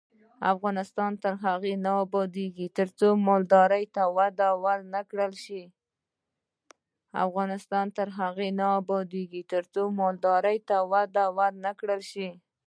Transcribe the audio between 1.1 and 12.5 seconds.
تر هغو نه ابادیږي، ترڅو مالدارۍ ته وده ورنکړل شي.